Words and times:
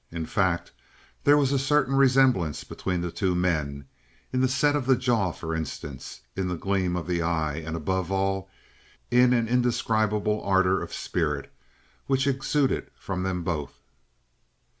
In 0.11 0.25
fact, 0.25 0.71
there 1.25 1.37
was 1.37 1.51
a 1.51 1.59
certain 1.59 1.93
resemblance 1.95 2.63
between 2.63 3.01
the 3.01 3.11
two 3.11 3.35
men; 3.35 3.85
in 4.33 4.41
the 4.41 4.47
set 4.47 4.75
of 4.75 4.87
the 4.87 4.95
jaw 4.95 5.31
for 5.31 5.53
instance, 5.53 6.21
in 6.35 6.47
the 6.47 6.55
gleam 6.55 6.95
of 6.95 7.05
the 7.05 7.21
eye, 7.21 7.57
and 7.57 7.75
above 7.75 8.11
all 8.11 8.49
in 9.11 9.31
an 9.31 9.47
indescribable 9.47 10.41
ardor 10.43 10.81
of 10.81 10.91
spirit, 10.91 11.53
which 12.07 12.25
exuded 12.25 12.89
from 12.95 13.21
them 13.21 13.43
both. 13.43 13.79